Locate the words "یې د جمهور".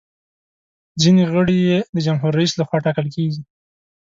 1.67-2.31